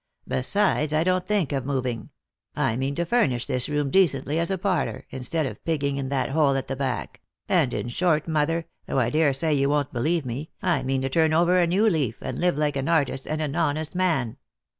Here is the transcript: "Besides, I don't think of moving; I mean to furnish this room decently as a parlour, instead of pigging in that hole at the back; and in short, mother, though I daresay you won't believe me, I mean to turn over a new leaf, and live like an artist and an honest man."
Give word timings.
"Besides, 0.27 0.93
I 0.93 1.03
don't 1.03 1.27
think 1.27 1.51
of 1.51 1.63
moving; 1.63 2.09
I 2.55 2.75
mean 2.75 2.95
to 2.95 3.05
furnish 3.05 3.45
this 3.45 3.69
room 3.69 3.91
decently 3.91 4.39
as 4.39 4.49
a 4.49 4.57
parlour, 4.57 5.05
instead 5.11 5.45
of 5.45 5.63
pigging 5.63 5.97
in 5.97 6.09
that 6.09 6.31
hole 6.31 6.55
at 6.55 6.67
the 6.67 6.75
back; 6.75 7.21
and 7.47 7.71
in 7.71 7.87
short, 7.87 8.27
mother, 8.27 8.65
though 8.87 8.97
I 8.97 9.11
daresay 9.11 9.53
you 9.53 9.69
won't 9.69 9.93
believe 9.93 10.25
me, 10.25 10.49
I 10.59 10.81
mean 10.81 11.03
to 11.03 11.09
turn 11.09 11.33
over 11.33 11.59
a 11.59 11.67
new 11.67 11.87
leaf, 11.87 12.15
and 12.19 12.39
live 12.39 12.57
like 12.57 12.77
an 12.77 12.89
artist 12.89 13.27
and 13.27 13.43
an 13.43 13.55
honest 13.55 13.93
man." 13.93 14.37